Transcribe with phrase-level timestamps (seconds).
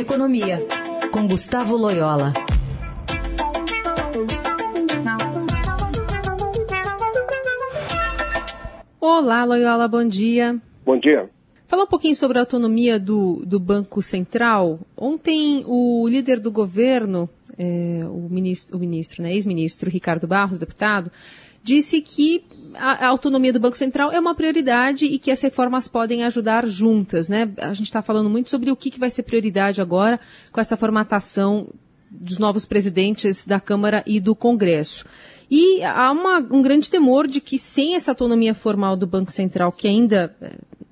[0.00, 0.66] Economia,
[1.12, 2.32] com Gustavo Loyola.
[8.98, 10.58] Olá, Loyola, bom dia.
[10.86, 11.28] Bom dia.
[11.68, 14.80] Falar um pouquinho sobre a autonomia do, do Banco Central.
[14.96, 17.28] Ontem, o líder do governo,
[17.58, 21.12] é, o ministro, o ministro né, ex-ministro Ricardo Barros, deputado,
[21.62, 22.42] disse que
[22.74, 27.28] a, autonomia do Banco Central é uma prioridade e que as reformas podem ajudar juntas.
[27.28, 27.52] Né?
[27.58, 30.20] A gente está falando muito sobre o que, que vai ser prioridade agora
[30.52, 31.68] com essa formatação
[32.10, 35.04] dos novos presidentes da Câmara e do Congresso.
[35.50, 39.72] E há uma, um grande temor de que sem essa autonomia formal do Banco Central,
[39.72, 40.34] que ainda,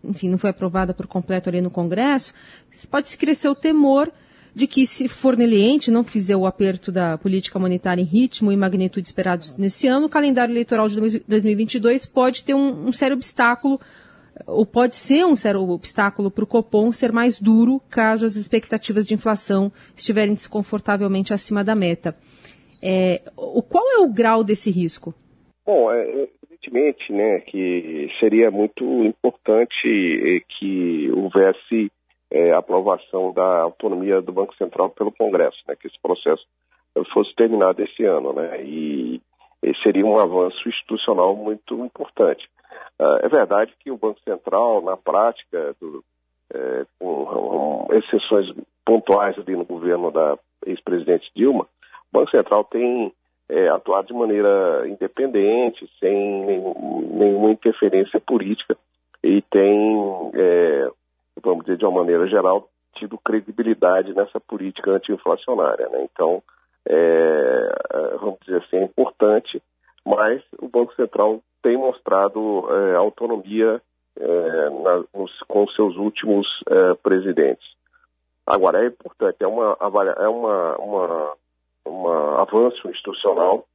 [0.02, 2.32] enfim, não foi aprovada por completo ali no Congresso,
[2.90, 4.12] pode se crescer o temor
[4.58, 9.06] de que, se Forneliente não fizer o aperto da política monetária em ritmo e magnitude
[9.06, 13.80] esperados nesse ano, o calendário eleitoral de 2022 pode ter um, um sério obstáculo,
[14.46, 19.06] ou pode ser um sério obstáculo para o Copom ser mais duro caso as expectativas
[19.06, 22.16] de inflação estiverem desconfortavelmente acima da meta.
[22.82, 25.14] É, o, qual é o grau desse risco?
[25.64, 31.90] Bom, é, evidentemente né, que seria muito importante é, que houvesse
[32.30, 36.44] é, aprovação da autonomia do Banco Central pelo Congresso, né, que esse processo
[37.12, 39.20] fosse terminado esse ano, né, e,
[39.62, 42.48] e seria um avanço institucional muito importante.
[43.00, 46.04] Uh, é verdade que o Banco Central, na prática, do,
[46.52, 48.52] é, com, com, exceções
[48.84, 51.66] pontuais ali no governo da ex-presidente Dilma,
[52.12, 53.12] o Banco Central tem
[53.48, 58.76] é, atuado de maneira independente, sem nenhum, nenhuma interferência política,
[59.22, 60.90] e tem é,
[61.42, 65.88] vamos dizer, de uma maneira geral, tido credibilidade nessa política anti-inflacionária.
[65.88, 66.08] Né?
[66.12, 66.42] Então,
[66.86, 69.62] é, é, vamos dizer assim, é importante,
[70.04, 73.80] mas o Banco Central tem mostrado é, autonomia
[74.18, 77.66] é, na, nos, com seus últimos é, presidentes.
[78.46, 81.32] Agora, é importante, é uma, é uma, uma,
[81.84, 83.66] uma avanço institucional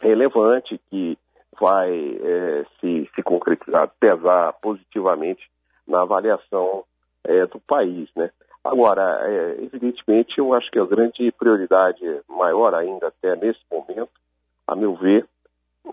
[0.00, 1.18] relevante que
[1.60, 5.42] vai é, se, se concretizar, pesar positivamente
[5.86, 6.84] na avaliação
[7.24, 8.30] é, do país, né?
[8.64, 14.10] Agora, é, evidentemente, eu acho que a grande prioridade maior ainda até nesse momento,
[14.66, 15.26] a meu ver,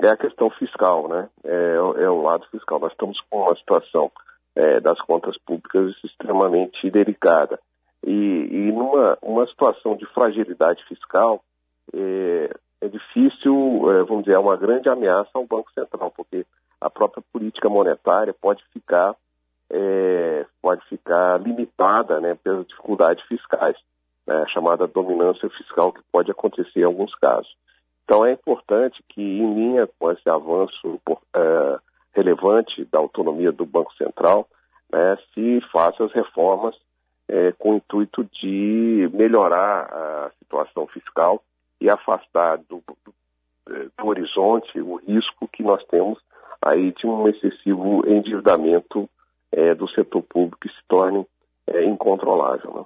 [0.02, 1.30] é a questão fiscal, né?
[1.44, 2.80] É, é o lado fiscal.
[2.80, 4.12] Nós estamos com uma situação
[4.56, 7.60] é, das contas públicas extremamente delicada.
[8.06, 11.44] E, e numa uma situação de fragilidade fiscal,
[11.94, 12.50] é,
[12.82, 16.46] é difícil, é, vamos dizer, é uma grande ameaça ao Banco Central, porque
[16.80, 19.16] a própria política monetária pode ficar
[19.70, 23.76] é, pode ficar limitada né, pelas dificuldades fiscais,
[24.26, 27.56] né, chamada dominância fiscal, que pode acontecer em alguns casos.
[28.04, 31.00] Então é importante que, em linha com esse avanço
[31.36, 31.80] é,
[32.14, 34.48] relevante da autonomia do Banco Central,
[34.92, 36.76] né, se faça as reformas
[37.28, 41.44] é, com o intuito de melhorar a situação fiscal
[41.80, 43.14] e afastar do, do,
[43.96, 46.20] do horizonte o risco que nós temos
[46.62, 49.08] aí de um excessivo endividamento
[49.52, 51.26] é, do setor público que se torne
[51.68, 52.74] é, incontrolável.
[52.74, 52.86] Né?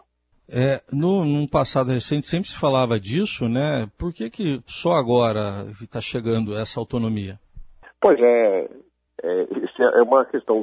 [0.50, 3.88] É, no, num passado recente sempre se falava disso, né?
[3.97, 7.40] Por que, que só agora está chegando essa autonomia?
[8.02, 8.69] Pois é,
[9.23, 9.47] é,
[9.79, 10.62] é uma questão,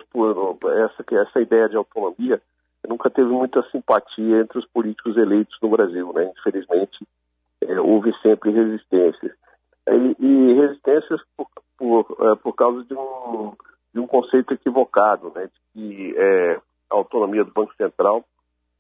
[0.85, 2.41] essa, essa ideia de autonomia
[2.87, 6.31] nunca teve muita simpatia entre os políticos eleitos no Brasil, né?
[6.39, 7.07] Infelizmente,
[7.63, 9.33] é, houve sempre resistências.
[9.89, 13.53] E, e resistências por, por, é, por causa de um
[14.11, 16.61] conceito equivocado, né, de que é,
[16.91, 18.25] a autonomia do Banco Central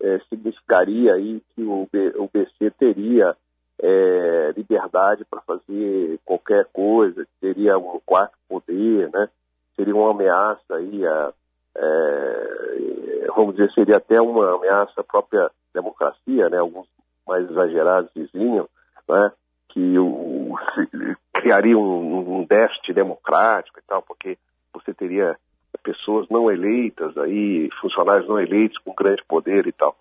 [0.02, 3.36] é, significaria aí que o, B, o BC teria
[3.80, 9.28] é, liberdade para fazer qualquer coisa, teria um quarto poder, né,
[9.76, 11.32] seria uma ameaça aí a,
[11.76, 16.88] é, vamos dizer, seria até uma ameaça à própria democracia, né, alguns
[17.24, 18.68] mais exagerados diziam,
[19.08, 19.30] né,
[19.68, 20.58] que o,
[21.32, 24.36] criaria um, um déficit democrático e tal, porque
[24.90, 25.36] você teria
[25.82, 29.96] pessoas não eleitas aí, funcionários não eleitos com grande poder e tal.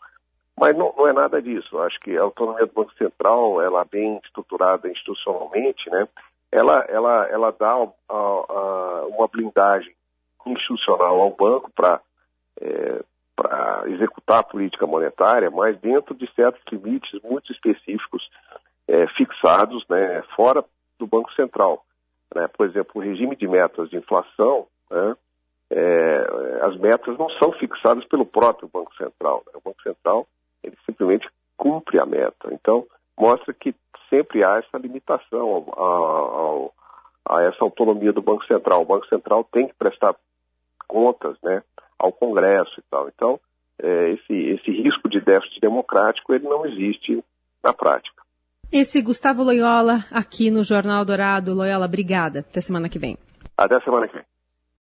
[0.58, 1.80] Mas não, não é nada disso.
[1.80, 6.08] Acho que a autonomia do Banco Central, ela bem estruturada institucionalmente, né?
[6.52, 9.94] Ela, ela, ela dá a, a, uma blindagem
[10.46, 12.02] institucional ao banco para
[12.60, 13.02] é,
[13.36, 18.30] para executar a política monetária, mas dentro de certos limites muito específicos
[18.86, 20.62] é, fixados, né, fora
[20.98, 21.86] do Banco Central.
[22.36, 22.50] Né?
[22.50, 25.16] Por exemplo, o regime de metas de inflação, né?
[25.72, 29.44] é, as metas não são fixadas pelo próprio Banco Central.
[29.48, 29.54] Né?
[29.56, 30.28] O Banco Central
[30.64, 32.50] ele simplesmente cumpre a meta.
[32.52, 32.86] Então,
[33.18, 33.76] mostra que
[34.10, 35.66] sempre há essa limitação
[37.26, 38.82] a essa autonomia do Banco Central.
[38.82, 40.16] O Banco Central tem que prestar
[40.88, 41.62] contas né,
[41.98, 43.08] ao Congresso e tal.
[43.08, 43.40] Então,
[43.82, 47.24] é, esse, esse risco de déficit democrático ele não existe
[47.64, 48.24] na prática.
[48.72, 51.54] Esse Gustavo Loyola aqui no Jornal Dourado.
[51.54, 52.40] Loyola, obrigada.
[52.40, 53.18] Até semana que vem.
[53.58, 54.29] Até semana que vem.